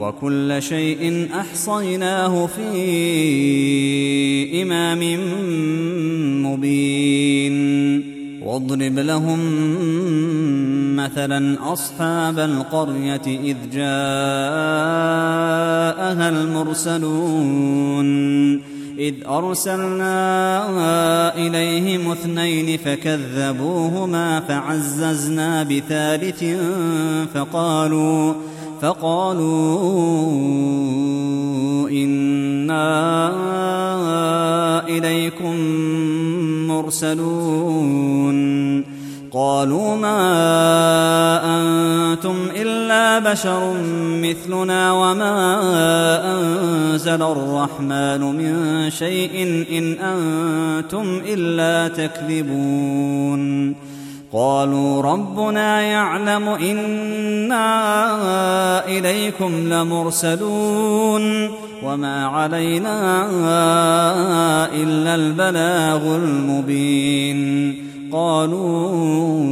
[0.00, 2.62] وكل شيء أحصيناه في
[4.62, 5.00] إمام
[6.46, 8.14] مبين.
[8.44, 9.38] واضرب لهم
[10.96, 13.84] مثلا أصحاب القرية إذ جاءها
[16.28, 18.04] المرسلون.
[18.98, 20.16] إذ أرسلنا
[21.36, 26.44] إليهم اثنين فكذبوهما فعززنا بثالث
[27.34, 28.34] فقالوا
[28.80, 30.24] فقالوا
[31.90, 33.30] إنا
[34.88, 35.56] إليكم
[36.68, 38.44] مرسلون
[39.34, 40.20] قالوا ما
[41.44, 43.74] أنتم إلا بشر
[44.22, 45.34] مثلنا وما
[46.34, 53.74] أنزل الرحمن من شيء إن أنتم إلا تكذبون
[54.32, 57.64] قالوا ربنا يعلم إنا
[58.98, 61.50] إليكم لمرسلون
[61.82, 63.26] وما علينا
[64.74, 67.74] إلا البلاغ المبين
[68.12, 69.44] قالوا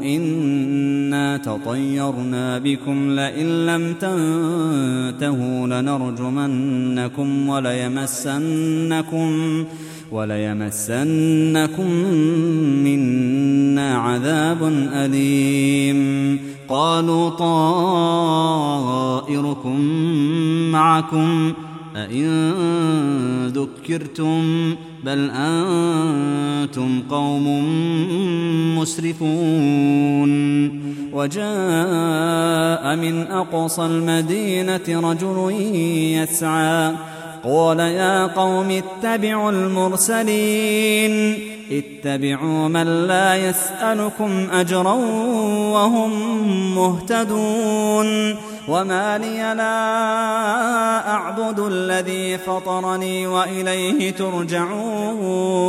[0.00, 9.30] إنا تطيرنا بكم لئن لم تنتهوا لنرجمنكم وليمسنكم
[10.12, 11.90] وليمسنكم
[12.84, 16.40] منا عذاب أليم.
[16.68, 18.20] قالوا طائركم
[20.72, 21.52] معكم
[21.96, 22.52] أئن
[23.46, 24.74] ذكرتم
[25.04, 27.64] بل أنتم قوم
[28.78, 30.28] مسرفون.
[31.12, 35.52] وجاء من أقصى المدينة رجل
[36.22, 36.92] يسعى
[37.48, 41.38] قال يا قوم اتبعوا المرسلين
[41.70, 44.92] اتبعوا من لا يسألكم أجرا
[45.72, 46.10] وهم
[46.74, 48.36] مهتدون
[48.68, 55.68] وما لي لا أعبد الذي فطرني وإليه ترجعون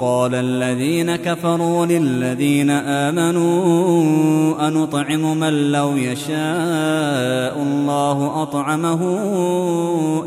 [0.00, 9.02] قال الذين كفروا للذين آمنوا أنطعم من لو يشاء الله أطعمه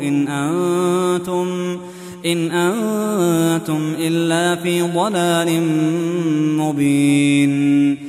[0.01, 1.77] إن أنتم
[2.25, 5.61] إن أنتم إلا في ضلال
[6.57, 8.08] مبين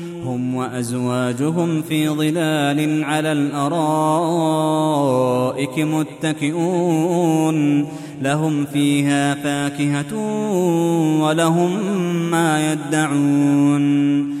[0.25, 3.79] هم وأزواجهم في ظلال على الأرائك
[5.79, 7.87] متكئون.
[8.21, 10.15] لهم فيها فاكهة
[11.21, 11.71] ولهم
[12.31, 14.40] ما يدعون.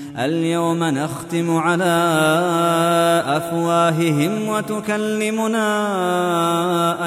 [0.17, 1.83] اليوم نختم على
[3.27, 5.67] أفواههم وتكلمنا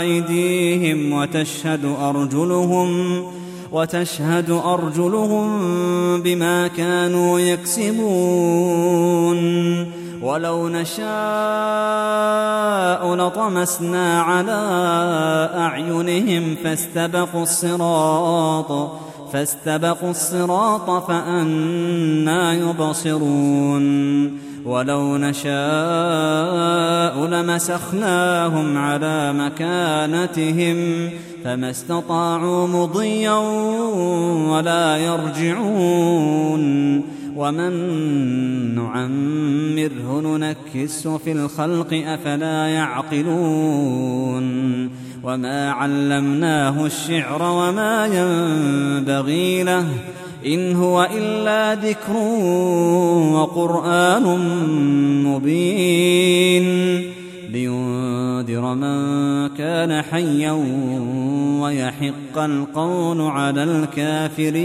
[0.00, 3.22] أيديهم وتشهد أرجلهم
[3.72, 5.46] وتشهد أرجلهم
[6.22, 8.84] بما كانوا يكسبون.
[10.22, 11.04] ولو نشاء
[13.14, 14.60] لطمسنا على
[15.56, 19.03] أعينهم فاستبقوا الصراط
[19.34, 23.84] فاستبقوا الصراط فأنا يبصرون
[24.64, 25.54] ولو نشاء
[27.26, 31.10] لمسخناهم على مكانتهم
[31.44, 33.36] فما استطاعوا مضيا
[34.50, 36.64] ولا يرجعون
[37.36, 37.72] ومن
[38.74, 44.44] نعمره ننكس في الخلق أفلا يعقلون
[45.24, 49.86] وما علمناه الشعر وما ينبغي له
[50.46, 52.16] ان هو الا ذكر
[53.32, 54.22] وقران
[55.24, 56.64] مبين
[57.50, 60.52] لينذر من كان حيا
[61.60, 64.64] ويحق القول على الكافرين